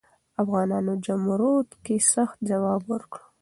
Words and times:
افغانانو 0.41 0.93
جمرود 1.05 1.69
کې 1.83 1.95
سخت 2.13 2.37
ځواب 2.49 2.81
ورکړ. 2.93 3.19